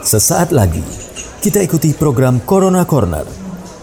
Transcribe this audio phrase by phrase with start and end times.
[0.00, 0.80] Sesaat lagi,
[1.44, 3.28] kita ikuti program Corona Corner.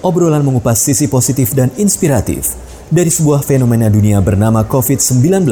[0.02, 2.58] Obrolan mengupas sisi positif dan inspiratif
[2.90, 5.46] dari sebuah fenomena dunia bernama COVID-19.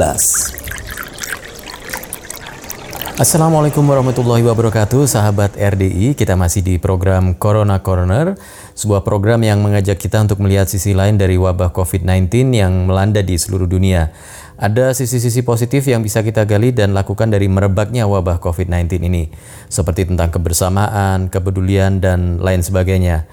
[3.16, 6.18] Assalamualaikum warahmatullahi wabarakatuh, sahabat RDI.
[6.18, 8.34] Kita masih di program Corona Corner,
[8.74, 13.38] sebuah program yang mengajak kita untuk melihat sisi lain dari wabah COVID-19 yang melanda di
[13.38, 14.10] seluruh dunia.
[14.56, 19.28] Ada sisi-sisi positif yang bisa kita gali dan lakukan dari merebaknya wabah COVID-19 ini,
[19.68, 23.28] seperti tentang kebersamaan, kepedulian, dan lain sebagainya.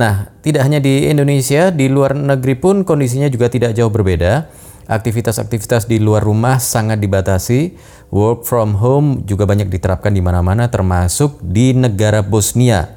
[0.00, 4.48] Nah, tidak hanya di Indonesia, di luar negeri pun kondisinya juga tidak jauh berbeda.
[4.88, 7.76] Aktivitas-aktivitas di luar rumah sangat dibatasi.
[8.08, 12.96] Work from home juga banyak diterapkan di mana-mana termasuk di negara Bosnia.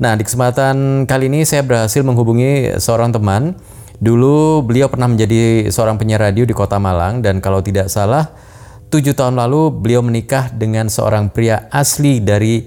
[0.00, 3.56] Nah, di kesempatan kali ini saya berhasil menghubungi seorang teman.
[4.00, 8.32] Dulu beliau pernah menjadi seorang penyiar radio di Kota Malang dan kalau tidak salah
[8.88, 12.64] tujuh tahun lalu beliau menikah dengan seorang pria asli dari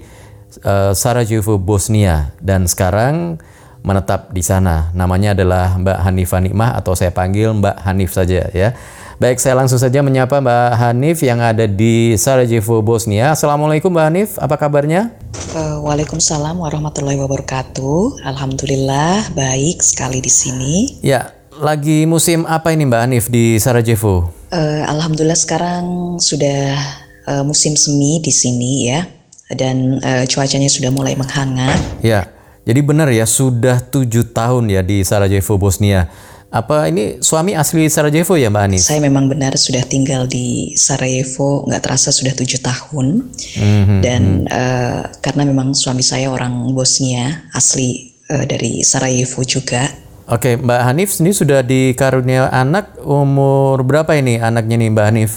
[0.62, 2.30] uh, Sarajevo, Bosnia.
[2.38, 3.42] Dan sekarang
[3.84, 4.88] menetap di sana.
[4.96, 8.72] Namanya adalah Mbak Hanifah Nikmah atau saya panggil Mbak Hanif saja ya.
[9.14, 13.30] Baik, saya langsung saja menyapa Mbak Hanif yang ada di Sarajevo, Bosnia.
[13.30, 15.14] Assalamualaikum Mbak Hanif, apa kabarnya?
[15.54, 18.26] Uh, Waalaikumsalam warahmatullahi wabarakatuh.
[18.26, 20.98] Alhamdulillah baik sekali di sini.
[20.98, 24.34] Ya, lagi musim apa ini Mbak Hanif di Sarajevo?
[24.50, 26.74] Uh, Alhamdulillah sekarang sudah
[27.30, 29.06] uh, musim semi di sini ya,
[29.54, 31.78] dan uh, cuacanya sudah mulai menghangat.
[32.02, 32.33] Ya.
[32.64, 36.08] Jadi benar ya sudah tujuh tahun ya di Sarajevo, Bosnia.
[36.54, 38.78] Apa ini suami asli Sarajevo ya Mbak Ani?
[38.78, 43.26] Saya memang benar sudah tinggal di Sarajevo, nggak terasa sudah tujuh tahun.
[43.58, 44.00] Mm-hmm.
[44.00, 49.84] Dan uh, karena memang suami saya orang Bosnia, asli uh, dari Sarajevo juga.
[50.24, 55.32] Oke, Mbak Hanif ini sudah dikarunia anak umur berapa ini anaknya nih Mbak Hanif?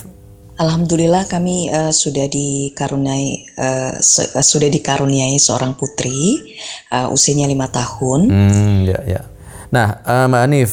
[0.57, 6.41] Alhamdulillah kami uh, sudah dikaruniai uh, uh, sudah dikaruniai seorang putri
[6.89, 8.25] uh, usianya lima tahun.
[8.25, 9.21] Hmm, ya ya.
[9.69, 10.71] Nah, uh, Mbak Anif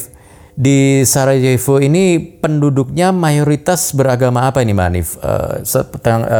[0.57, 5.09] di Sarajevo ini penduduknya mayoritas beragama apa ini Mbak Anif?
[5.21, 5.61] Uh,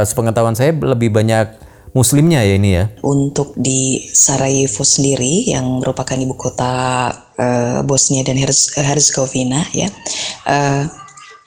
[0.02, 2.92] sepengetahuan saya lebih banyak Muslimnya ya ini ya.
[3.08, 7.08] Untuk di Sarajevo sendiri yang merupakan ibu kota
[7.40, 9.88] uh, Bosnia dan Herzegovina ya.
[10.44, 11.05] Uh,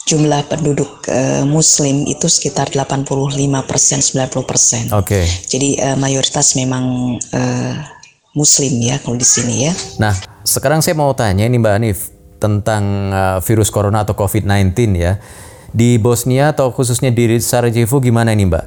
[0.09, 3.29] jumlah penduduk uh, muslim itu sekitar 85
[3.69, 4.83] persen 90 persen.
[4.97, 5.21] Oke.
[5.21, 5.25] Okay.
[5.45, 7.75] Jadi uh, mayoritas memang uh,
[8.33, 9.73] muslim ya kalau di sini ya.
[10.01, 10.17] Nah
[10.49, 12.09] sekarang saya mau tanya ini Mbak Anif
[12.41, 15.21] tentang uh, virus corona atau COVID-19 ya.
[15.69, 18.67] Di Bosnia atau khususnya di Sarajevo gimana ini Mbak?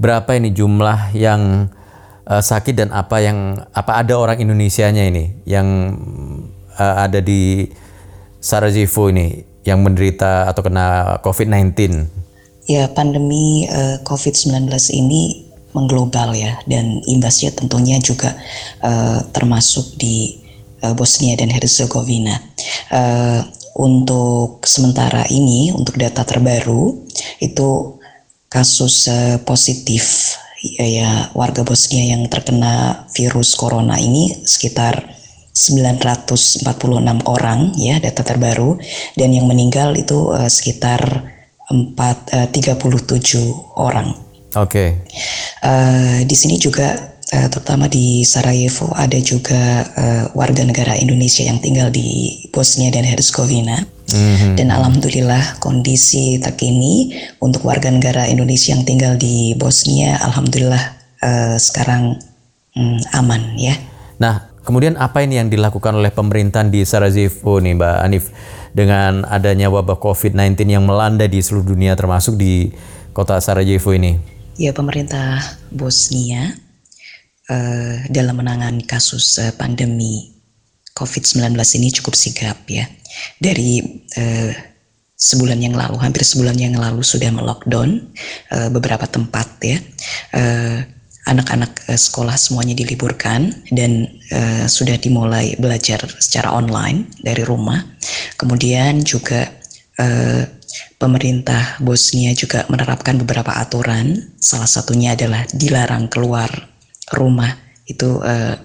[0.00, 1.68] Berapa ini jumlah yang
[2.24, 5.68] uh, sakit dan apa yang apa ada orang Indonesianya ini yang
[6.80, 7.68] uh, ada di
[8.40, 12.08] Sarajevo ini yang menderita atau kena COVID-19?
[12.70, 18.34] Ya, pandemi uh, eh, COVID-19 ini mengglobal ya dan imbasnya tentunya juga
[18.82, 20.38] uh, termasuk di
[20.82, 22.38] uh, Bosnia dan Herzegovina.
[22.90, 23.42] Uh,
[23.78, 27.06] untuk sementara ini, untuk data terbaru
[27.38, 27.96] itu
[28.50, 35.19] kasus uh, positif ya, ya warga Bosnia yang terkena virus corona ini sekitar
[35.50, 36.70] 946
[37.26, 38.78] orang ya data terbaru
[39.18, 41.00] dan yang meninggal itu uh, sekitar
[41.70, 44.14] 4 uh, 37 orang.
[44.58, 44.66] Oke.
[44.66, 44.88] Okay.
[45.62, 51.62] Uh, di sini juga uh, terutama di Sarajevo ada juga uh, warga negara Indonesia yang
[51.62, 53.86] tinggal di Bosnia dan Herzegovina.
[54.10, 54.58] Mm-hmm.
[54.58, 60.82] Dan alhamdulillah kondisi terkini untuk warga negara Indonesia yang tinggal di Bosnia alhamdulillah
[61.22, 62.18] uh, sekarang
[62.74, 63.78] um, aman ya.
[64.18, 68.30] Nah, Kemudian apa ini yang dilakukan oleh pemerintahan di Sarajevo nih Mbak Anif
[68.70, 72.70] dengan adanya wabah COVID-19 yang melanda di seluruh dunia termasuk di
[73.10, 74.14] kota Sarajevo ini?
[74.54, 75.42] Ya pemerintah
[75.74, 76.54] Bosnia
[77.50, 80.38] uh, dalam menangani kasus uh, pandemi
[80.94, 82.86] COVID-19 ini cukup sigap ya.
[83.42, 83.82] Dari
[84.22, 84.54] uh,
[85.18, 88.06] sebulan yang lalu, hampir sebulan yang lalu sudah melockdown
[88.54, 89.82] uh, beberapa tempat ya.
[90.30, 97.84] Uh, anak-anak uh, sekolah semuanya diliburkan dan uh, sudah dimulai belajar secara online dari rumah.
[98.40, 99.44] Kemudian juga
[100.00, 100.42] uh,
[100.96, 104.16] pemerintah Bosnia juga menerapkan beberapa aturan.
[104.40, 106.48] Salah satunya adalah dilarang keluar
[107.12, 107.52] rumah
[107.84, 108.56] itu uh,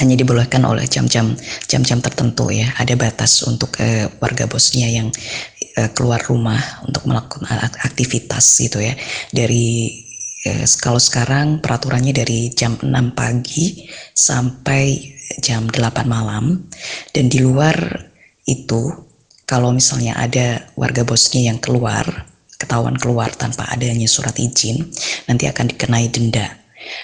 [0.00, 1.36] hanya dibolehkan oleh jam-jam
[1.68, 2.68] jam-jam tertentu ya.
[2.76, 5.08] Ada batas untuk uh, warga Bosnia yang
[5.80, 7.48] uh, keluar rumah untuk melakukan
[7.80, 8.92] aktivitas gitu ya
[9.32, 10.11] dari Eh,
[10.82, 14.98] kalau sekarang peraturannya dari jam 6 pagi sampai
[15.38, 16.66] jam 8 malam
[17.14, 17.78] dan di luar
[18.50, 18.90] itu
[19.46, 22.26] kalau misalnya ada warga Bosnia yang keluar
[22.58, 24.82] ketahuan keluar tanpa adanya surat izin
[25.30, 26.62] nanti akan dikenai denda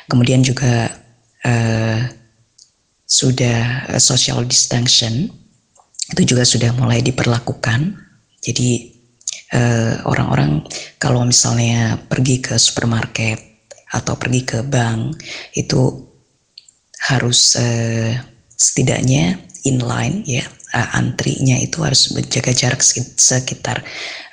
[0.09, 0.91] Kemudian juga
[1.45, 2.01] uh,
[3.09, 5.33] sudah uh, social distancing
[6.09, 7.95] itu juga sudah mulai diperlakukan.
[8.41, 8.98] Jadi
[10.05, 10.69] orang-orang uh,
[11.01, 13.41] kalau misalnya pergi ke supermarket
[13.89, 15.17] atau pergi ke bank
[15.57, 16.05] itu
[17.09, 18.13] harus uh,
[18.53, 20.45] setidaknya inline ya
[20.77, 23.81] uh, antrinya itu harus menjaga jarak sekitar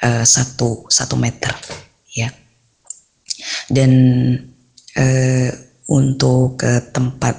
[0.06, 1.56] satu satu meter
[2.14, 2.30] ya.
[3.70, 3.92] Dan
[4.98, 5.50] uh,
[5.90, 7.36] untuk uh, tempat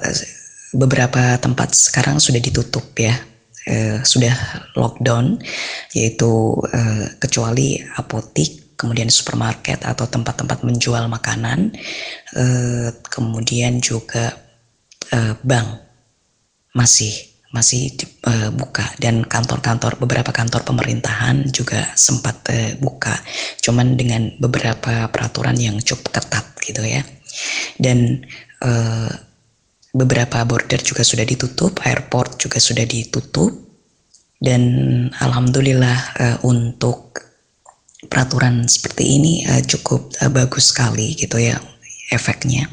[0.75, 3.15] beberapa tempat sekarang sudah ditutup ya
[3.67, 4.33] uh, sudah
[4.79, 5.37] lockdown
[5.93, 11.73] yaitu uh, kecuali apotik kemudian supermarket atau tempat-tempat menjual makanan
[12.37, 14.37] uh, kemudian juga
[15.11, 15.83] uh, bank.
[16.77, 17.09] Masih
[17.49, 17.95] masih
[18.27, 18.85] uh, buka.
[19.01, 23.17] Dan kantor-kantor beberapa kantor pemerintahan juga sempat uh, buka.
[23.65, 27.01] Cuman dengan beberapa peraturan yang cukup ketat gitu ya.
[27.81, 28.21] Dan
[28.61, 29.09] uh,
[29.97, 33.65] beberapa border juga sudah ditutup airport juga sudah ditutup.
[34.37, 34.61] Dan
[35.17, 37.17] alhamdulillah uh, untuk
[38.05, 41.57] peraturan seperti ini uh, cukup uh, bagus sekali gitu ya
[42.13, 42.69] efeknya.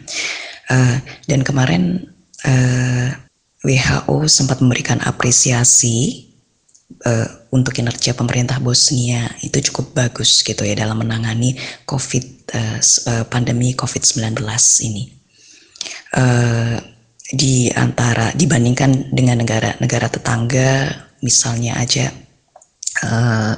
[0.69, 2.13] Uh, dan kemarin
[2.45, 3.17] uh,
[3.65, 6.29] WHO sempat memberikan apresiasi
[7.09, 9.25] uh, untuk kinerja pemerintah Bosnia.
[9.41, 11.57] Itu cukup bagus gitu ya dalam menangani
[11.89, 14.37] COVID uh, pandemi COVID-19
[14.85, 15.05] ini.
[16.13, 16.77] Uh,
[17.33, 20.93] di antara dibandingkan dengan negara-negara tetangga
[21.25, 22.13] misalnya aja
[23.01, 23.57] uh,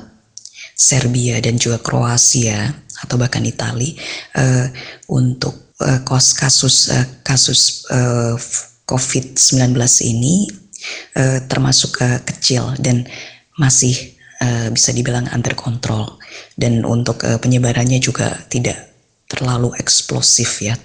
[0.76, 2.70] Serbia dan juga Kroasia
[3.02, 3.96] atau bahkan Italia
[4.38, 4.70] uh,
[5.10, 8.38] untuk uh, kasus uh, kasus uh,
[8.86, 9.74] COVID-19
[10.06, 10.46] ini
[11.18, 13.02] uh, termasuk uh, kecil dan
[13.58, 16.22] masih uh, bisa dibilang under control
[16.54, 18.94] dan untuk uh, penyebarannya juga tidak
[19.26, 20.78] terlalu eksplosif ya.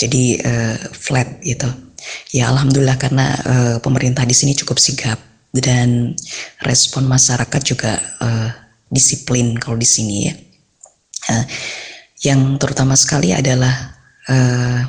[0.00, 1.68] Jadi uh, flat gitu.
[2.30, 5.18] Ya alhamdulillah karena uh, pemerintah di sini cukup sigap
[5.50, 6.14] dan
[6.62, 8.50] respon masyarakat juga uh,
[8.90, 10.34] disiplin kalau di sini ya.
[11.30, 11.44] Uh,
[12.20, 13.96] yang terutama sekali adalah
[14.28, 14.80] uh,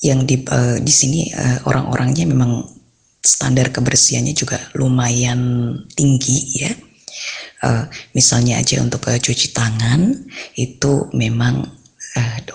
[0.00, 2.64] yang di uh, di sini uh, orang-orangnya memang
[3.20, 6.72] standar kebersihannya juga lumayan tinggi ya.
[7.60, 7.84] Uh,
[8.16, 10.16] misalnya aja untuk uh, cuci tangan
[10.56, 11.68] itu memang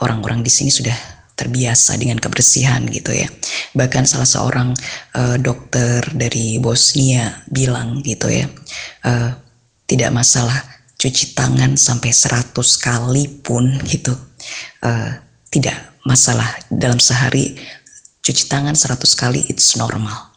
[0.01, 3.27] orang-orang uh, di sini sudah terbiasa dengan kebersihan gitu ya.
[3.75, 4.69] Bahkan salah seorang
[5.15, 8.47] uh, dokter dari Bosnia bilang gitu ya,
[9.03, 9.35] uh,
[9.85, 10.55] tidak masalah
[10.95, 14.15] cuci tangan sampai 100 kali pun gitu.
[14.79, 15.11] Uh,
[15.51, 15.75] tidak
[16.07, 17.59] masalah dalam sehari
[18.23, 20.33] cuci tangan 100 kali it's normal.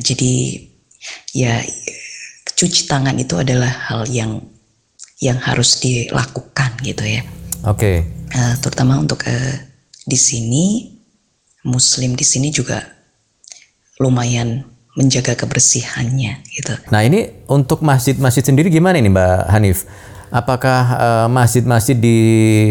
[0.00, 0.62] Jadi
[1.34, 1.60] ya
[2.56, 4.40] cuci tangan itu adalah hal yang
[5.20, 7.22] yang harus dilakukan gitu ya.
[7.64, 7.76] Oke.
[7.76, 7.96] Okay.
[8.36, 9.54] Uh, terutama untuk uh,
[10.06, 10.94] di sini
[11.66, 12.78] Muslim di sini juga
[13.98, 14.62] lumayan
[14.96, 16.72] menjaga kebersihannya gitu.
[16.88, 19.78] Nah ini untuk masjid-masjid sendiri gimana nih Mbak Hanif?
[20.30, 22.18] Apakah uh, masjid-masjid di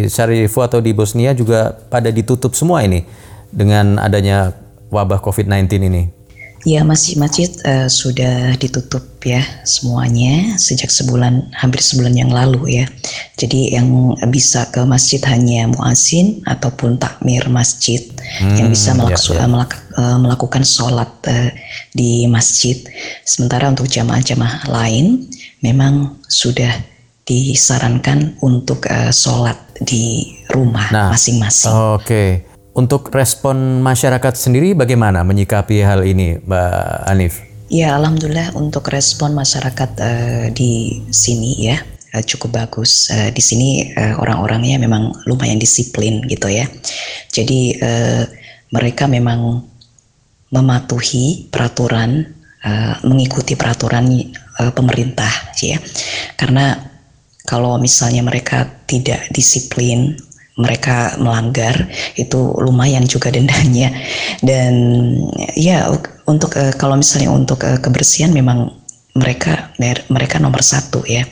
[0.07, 3.07] Sarajevo atau di Bosnia juga pada ditutup semua ini
[3.51, 4.55] dengan adanya
[4.91, 6.14] wabah COVID-19 ini?
[6.65, 12.89] Ya, masjid-masjid uh, sudah ditutup ya semuanya sejak sebulan hampir sebulan yang lalu ya.
[13.37, 18.01] Jadi yang bisa ke masjid hanya muazin ataupun takmir masjid
[18.41, 19.45] hmm, yang bisa melak ya, ya.
[19.45, 21.53] Melak uh, melakukan sholat uh,
[21.93, 22.81] di masjid.
[23.21, 25.21] Sementara untuk jamaah-jamaah lain
[25.61, 26.81] memang sudah
[27.29, 31.69] disarankan untuk uh, sholat di rumah nah, masing-masing.
[31.69, 32.01] Oke.
[32.01, 32.54] Okay.
[32.75, 37.39] Untuk respon masyarakat sendiri bagaimana menyikapi hal ini, Mbak Anif?
[37.71, 41.79] Ya, alhamdulillah untuk respon masyarakat uh, di sini ya
[42.11, 43.07] uh, cukup bagus.
[43.07, 46.67] Uh, di sini uh, orang-orangnya memang lumayan disiplin gitu ya.
[47.31, 48.27] Jadi uh,
[48.75, 49.63] mereka memang
[50.51, 52.27] mematuhi peraturan,
[52.59, 55.31] uh, mengikuti peraturan uh, pemerintah
[55.63, 55.79] ya.
[56.35, 56.75] Karena
[57.47, 60.19] kalau misalnya mereka tidak disiplin
[60.55, 63.91] mereka melanggar itu lumayan juga dendanya
[64.39, 64.73] dan
[65.55, 65.91] ya
[66.27, 68.71] untuk uh, kalau misalnya untuk uh, kebersihan memang
[69.15, 69.71] mereka
[70.07, 71.27] mereka nomor satu ya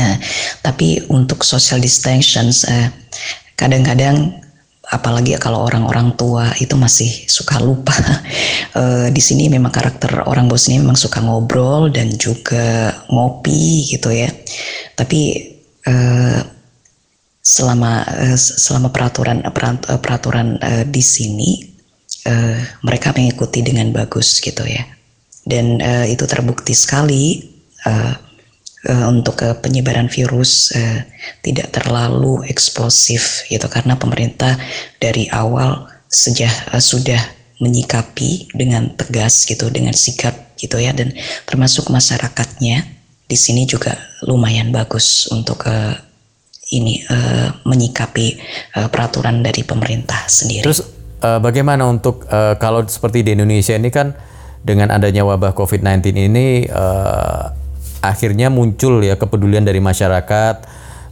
[0.00, 0.16] uh,
[0.64, 2.88] tapi untuk social distance uh,
[3.60, 4.40] kadang-kadang
[4.90, 7.94] apalagi kalau orang-orang tua itu masih suka lupa.
[8.74, 14.28] uh, di sini memang karakter orang Bosnia memang suka ngobrol dan juga ngopi gitu ya.
[14.98, 15.20] Tapi
[15.86, 16.38] uh,
[17.60, 19.44] selama uh, selama peraturan
[20.00, 21.50] peraturan uh, di sini
[22.84, 24.84] mereka mengikuti dengan bagus gitu ya.
[25.40, 27.40] Dan itu terbukti sekali
[29.08, 30.68] untuk penyebaran virus
[31.40, 34.60] tidak terlalu eksplosif gitu karena pemerintah
[35.00, 37.18] dari awal sejak sudah
[37.56, 41.16] menyikapi dengan tegas gitu dengan sikap gitu ya dan
[41.48, 42.84] termasuk masyarakatnya
[43.24, 43.96] di sini juga
[44.28, 45.64] lumayan bagus untuk
[46.70, 48.38] ini uh, menyikapi
[48.78, 50.62] uh, peraturan dari pemerintah sendiri.
[50.62, 50.86] Terus
[51.22, 54.14] uh, bagaimana untuk uh, kalau seperti di Indonesia ini kan
[54.62, 57.50] dengan adanya wabah COVID-19 ini uh,
[58.00, 60.56] akhirnya muncul ya kepedulian dari masyarakat,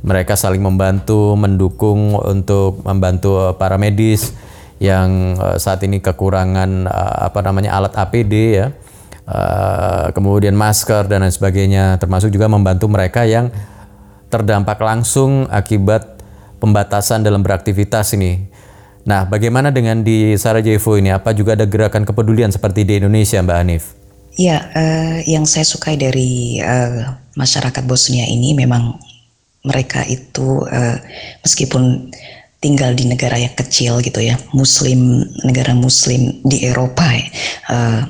[0.06, 4.32] mereka saling membantu, mendukung untuk membantu para medis
[4.78, 6.86] yang saat ini kekurangan
[7.28, 8.70] apa namanya alat APD ya.
[9.28, 13.52] Uh, kemudian masker dan lain sebagainya termasuk juga membantu mereka yang
[14.28, 16.20] terdampak langsung akibat
[16.60, 18.48] pembatasan dalam beraktivitas ini.
[19.08, 21.08] Nah, bagaimana dengan di Sarajevo ini?
[21.08, 23.84] Apa juga ada gerakan kepedulian seperti di Indonesia, Mbak Hanif?
[24.36, 29.00] Ya, uh, yang saya sukai dari uh, masyarakat Bosnia ini memang
[29.64, 30.96] mereka itu uh,
[31.42, 32.12] meskipun
[32.60, 37.06] tinggal di negara yang kecil gitu ya, Muslim negara Muslim di Eropa,
[37.72, 38.02] uh,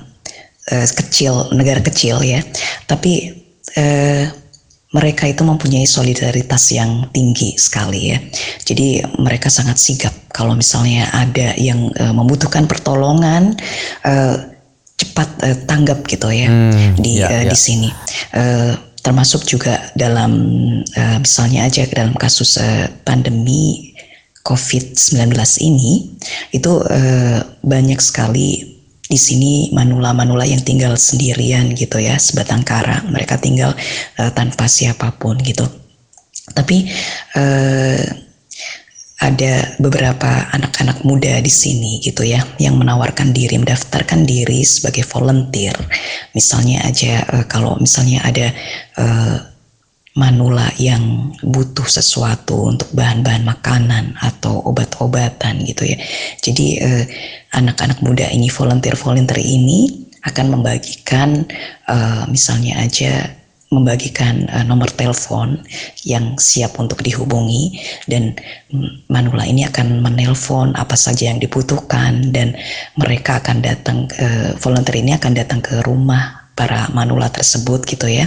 [0.73, 2.43] uh, kecil negara kecil ya,
[2.91, 3.39] tapi
[3.77, 4.25] uh,
[4.89, 8.19] mereka itu mempunyai solidaritas yang tinggi sekali ya.
[8.65, 13.57] Jadi mereka sangat sigap kalau misalnya ada yang uh, membutuhkan pertolongan.
[14.05, 14.57] Uh,
[14.99, 17.55] cepat uh, tanggap gitu ya hmm, di ya, uh, ya.
[17.55, 17.87] di sini.
[18.35, 20.35] Uh, termasuk juga dalam
[20.83, 23.95] uh, misalnya aja dalam kasus uh, pandemi
[24.43, 26.19] COVID-19 ini
[26.51, 28.78] itu uh, banyak sekali
[29.09, 33.73] di sini manula-manula yang tinggal sendirian gitu ya sebatang kara mereka tinggal
[34.21, 35.65] uh, tanpa siapa pun gitu.
[36.53, 36.89] Tapi
[37.37, 38.05] uh,
[39.19, 45.75] ada beberapa anak-anak muda di sini gitu ya yang menawarkan diri mendaftarkan diri sebagai volunteer.
[46.39, 48.55] Misalnya aja uh, kalau misalnya ada
[48.95, 49.58] uh,
[50.19, 55.99] manula yang butuh sesuatu untuk bahan-bahan makanan atau obat-obatan gitu ya.
[56.43, 57.05] Jadi eh,
[57.55, 61.47] anak-anak muda ini volunteer-volunteer ini akan membagikan
[61.87, 63.33] uh, misalnya aja
[63.69, 65.61] membagikan uh, nomor telepon
[66.03, 67.77] yang siap untuk dihubungi
[68.09, 68.33] dan
[69.13, 72.57] manula ini akan menelpon apa saja yang dibutuhkan dan
[72.97, 78.27] mereka akan datang uh, volunteer ini akan datang ke rumah para manula tersebut gitu ya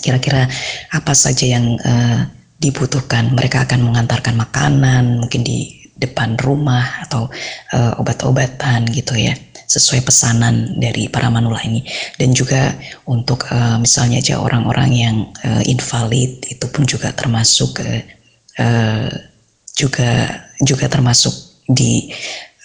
[0.00, 0.48] kira-kira
[0.94, 2.24] apa saja yang uh,
[2.62, 3.34] dibutuhkan.
[3.34, 7.28] Mereka akan mengantarkan makanan, mungkin di depan rumah atau
[7.74, 9.34] uh, obat-obatan gitu ya,
[9.68, 11.82] sesuai pesanan dari para manula ini.
[12.16, 12.72] Dan juga
[13.04, 18.00] untuk uh, misalnya aja orang-orang yang uh, invalid itu pun juga termasuk uh,
[18.62, 19.10] uh,
[19.74, 21.34] juga juga termasuk
[21.66, 22.12] di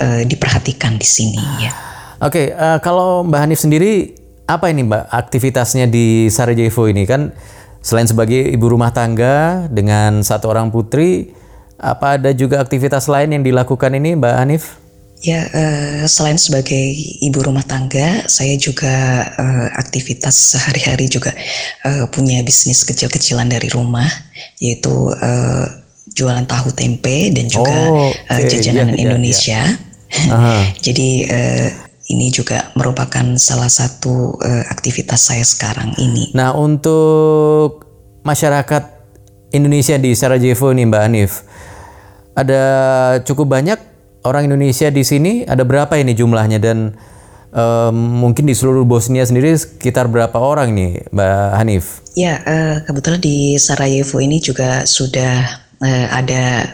[0.02, 1.74] uh, diperhatikan di sini ya.
[2.18, 7.36] Oke, okay, uh, kalau Mbak Hanif sendiri apa ini Mbak aktivitasnya di Sarajevo ini kan
[7.84, 11.36] selain sebagai ibu rumah tangga dengan satu orang putri
[11.78, 14.64] apa ada juga aktivitas lain yang dilakukan ini Mbak Hanif?
[15.18, 16.94] Ya, uh, selain sebagai
[17.26, 21.34] ibu rumah tangga, saya juga uh, aktivitas sehari-hari juga
[21.90, 24.06] uh, punya bisnis kecil-kecilan dari rumah,
[24.62, 25.66] yaitu uh,
[26.14, 28.46] jualan tahu tempe dan juga oh, okay.
[28.46, 29.62] uh, jajanan yeah, iya, Indonesia.
[29.66, 30.62] Yeah, yeah.
[30.86, 31.70] Jadi uh,
[32.08, 36.32] ini juga merupakan salah satu uh, aktivitas saya sekarang ini.
[36.32, 37.84] Nah, untuk
[38.24, 38.84] masyarakat
[39.52, 41.32] Indonesia di Sarajevo nih Mbak Hanif,
[42.36, 42.64] ada
[43.28, 43.80] cukup banyak
[44.24, 45.44] orang Indonesia di sini.
[45.44, 46.96] Ada berapa ini jumlahnya dan
[47.52, 51.86] um, mungkin di seluruh Bosnia sendiri sekitar berapa orang nih Mbak Hanif?
[52.16, 55.44] Ya, uh, kebetulan di Sarajevo ini juga sudah
[55.84, 56.72] uh, ada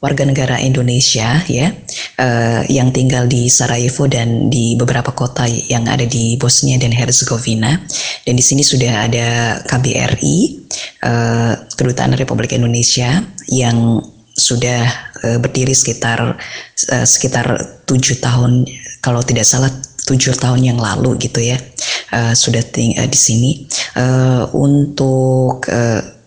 [0.00, 1.68] warga negara Indonesia ya
[2.16, 7.76] uh, yang tinggal di Sarajevo dan di beberapa kota yang ada di Bosnia dan Herzegovina.
[8.24, 10.36] Dan di sini sudah ada KBRI
[11.04, 13.20] uh, kedutaan Republik Indonesia
[13.52, 14.00] yang
[14.32, 14.88] sudah
[15.20, 16.40] uh, berdiri sekitar
[16.88, 18.64] uh, sekitar tujuh tahun
[19.04, 19.68] kalau tidak salah
[20.08, 21.60] tujuh tahun yang lalu gitu ya
[22.16, 23.50] uh, sudah ting uh, di sini.
[24.00, 26.19] Uh, untuk uh,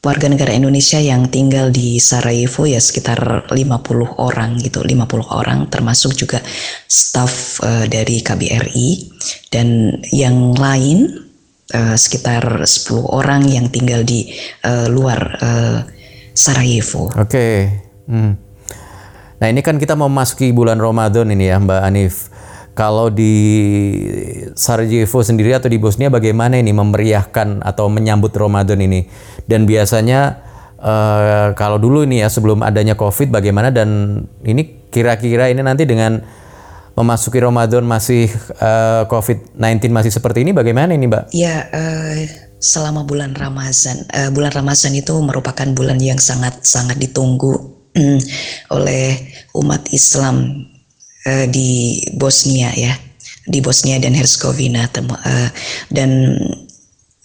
[0.00, 4.96] warga negara Indonesia yang tinggal di Sarajevo ya sekitar 50 orang gitu, 50
[5.28, 6.40] orang termasuk juga
[6.88, 8.88] staf uh, dari KBRI
[9.52, 11.28] dan yang lain
[11.76, 14.32] uh, sekitar 10 orang yang tinggal di
[14.64, 15.78] uh, luar uh,
[16.32, 17.12] Sarajevo.
[17.12, 17.28] Oke.
[17.28, 17.56] Okay.
[18.08, 18.32] Hmm.
[19.40, 22.28] Nah, ini kan kita mau masuki bulan Ramadan ini ya, Mbak Anif.
[22.70, 23.34] Kalau di
[24.54, 29.10] Sarajevo sendiri atau di Bosnia bagaimana ini memeriahkan atau menyambut Ramadan ini?
[29.44, 30.38] Dan biasanya
[30.80, 36.22] uh, kalau dulu ini ya sebelum adanya Covid bagaimana dan ini kira-kira ini nanti dengan
[36.98, 38.28] memasuki Ramadan masih
[38.60, 41.32] uh, eh, COVID-19 masih seperti ini bagaimana ini Mbak?
[41.32, 42.18] Ya uh,
[42.60, 44.04] selama bulan Ramazan.
[44.10, 47.56] Uh, bulan Ramazan itu merupakan bulan yang sangat sangat ditunggu
[48.76, 49.16] oleh
[49.56, 50.66] umat Islam
[51.26, 52.94] uh, di Bosnia ya,
[53.44, 54.88] di Bosnia dan Herzegovina.
[54.96, 55.48] Uh,
[55.92, 56.36] dan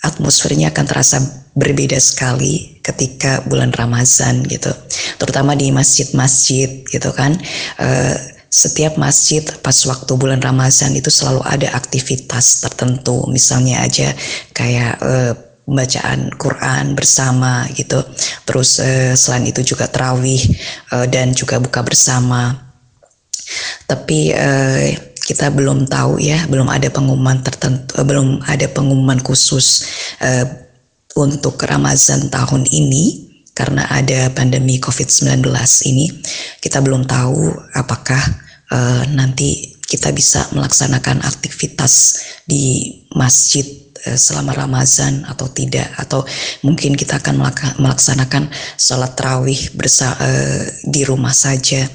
[0.04, 1.18] atmosfernya akan terasa
[1.56, 4.70] berbeda sekali ketika bulan Ramazan gitu,
[5.18, 7.38] terutama di masjid-masjid gitu kan.
[7.80, 8.16] Uh,
[8.52, 13.28] setiap masjid pas waktu bulan Ramadan itu selalu ada aktivitas tertentu.
[13.28, 14.16] Misalnya aja
[14.56, 15.34] kayak uh,
[15.68, 18.00] bacaan Quran bersama gitu.
[18.46, 18.80] Terus
[19.18, 20.38] selain itu juga terawih
[21.10, 22.65] dan juga buka bersama
[23.96, 24.92] tapi uh,
[25.24, 29.88] kita belum tahu ya belum ada pengumuman tertentu uh, belum ada pengumuman khusus
[30.20, 30.44] uh,
[31.16, 33.26] untuk Ramadan tahun ini
[33.56, 35.48] karena ada pandemi COVID-19
[35.88, 36.12] ini.
[36.60, 38.20] Kita belum tahu apakah
[38.70, 43.64] uh, nanti kita bisa melaksanakan aktivitas di masjid
[44.04, 46.28] uh, selama Ramadan atau tidak atau
[46.68, 47.40] mungkin kita akan
[47.80, 51.88] melaksanakan sholat terawih bersa uh, di rumah saja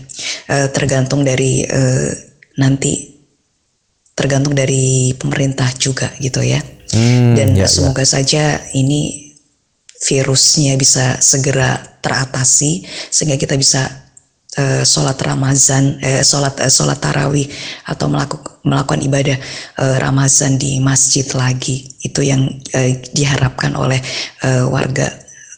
[0.49, 2.11] uh, tergantung dari uh,
[2.57, 3.12] nanti
[4.16, 6.61] tergantung dari pemerintah juga gitu ya
[6.97, 7.66] hmm, dan ya, ya.
[7.69, 8.11] semoga ya.
[8.16, 9.33] saja ini
[10.00, 14.10] virusnya bisa segera teratasi sehingga kita bisa
[14.59, 17.47] uh, sholat Ramazan, eh, sholat uh, sholat tarawih
[17.87, 19.37] atau melakukan melakukan ibadah
[19.78, 24.00] uh, Ramazan di masjid lagi itu yang uh, diharapkan oleh
[24.42, 25.07] uh, warga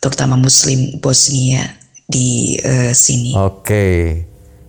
[0.03, 1.65] terutama Muslim Bosnia
[2.05, 3.33] di uh, sini.
[3.39, 3.87] Oke,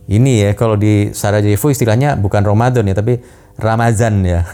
[0.07, 3.19] ini ya kalau di Sarajevo istilahnya bukan Ramadan ya tapi
[3.59, 4.47] Ramazan ya,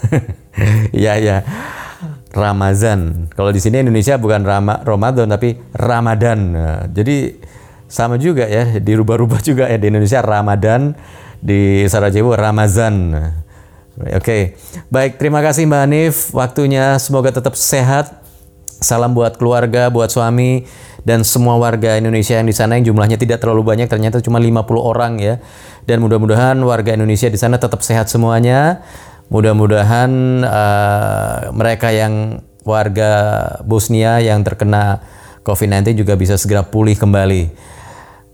[1.05, 1.37] ya ya.
[2.29, 3.25] Ramazan.
[3.33, 6.39] Kalau di sini Indonesia bukan Rama, Ramadan tapi Ramadan.
[6.53, 7.33] Nah, jadi
[7.89, 10.93] sama juga ya, dirubah-rubah juga ya di Indonesia Ramadan,
[11.41, 13.17] di Sarajevo Ramazan.
[14.15, 14.55] Oke,
[14.87, 18.21] baik terima kasih Mbak Hanif, waktunya semoga tetap sehat.
[18.79, 20.63] Salam buat keluarga, buat suami,
[21.03, 24.79] dan semua warga Indonesia yang di sana yang jumlahnya tidak terlalu banyak, ternyata cuma 50
[24.79, 25.35] orang ya.
[25.83, 28.79] Dan mudah-mudahan warga Indonesia di sana tetap sehat semuanya.
[29.27, 30.11] Mudah-mudahan
[30.47, 33.11] uh, mereka yang warga
[33.67, 35.03] Bosnia yang terkena
[35.43, 37.51] COVID-19 juga bisa segera pulih kembali.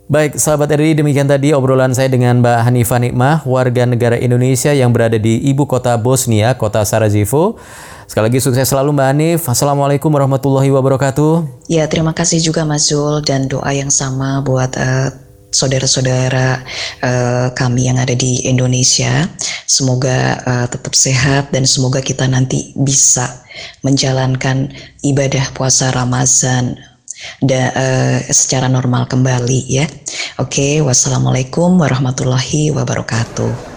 [0.06, 4.94] Baik, sahabat RI, demikian tadi obrolan saya dengan Mbak Hanifah Nikmah, warga negara Indonesia yang
[4.94, 7.58] berada di ibu kota Bosnia, kota Sarajevo.
[8.06, 9.42] Sekali lagi sukses selalu Mbak Hanif.
[9.50, 11.66] Assalamualaikum warahmatullahi wabarakatuh.
[11.74, 15.10] Ya, terima kasih juga Mas Zul dan doa yang sama buat uh,
[15.50, 16.62] saudara-saudara
[17.02, 19.26] uh, kami yang ada di Indonesia.
[19.66, 23.42] Semoga uh, tetap sehat dan semoga kita nanti bisa
[23.82, 24.70] menjalankan
[25.02, 26.78] ibadah puasa Ramadan
[27.42, 29.86] da, uh, secara normal kembali ya.
[30.42, 33.76] Oke, wassalamualaikum warahmatullahi wabarakatuh.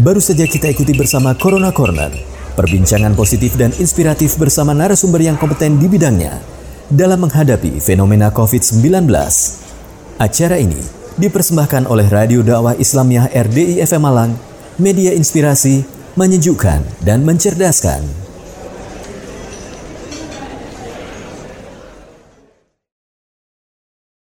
[0.00, 2.08] Baru saja kita ikuti bersama Corona Corner,
[2.56, 6.40] perbincangan positif dan inspiratif bersama narasumber yang kompeten di bidangnya
[6.88, 9.10] dalam menghadapi fenomena COVID-19.
[10.16, 10.80] Acara ini
[11.20, 14.32] dipersembahkan oleh Radio Dakwah Islamiyah RDI FM Malang,
[14.80, 15.84] media inspirasi,
[16.16, 18.29] menyejukkan, dan mencerdaskan.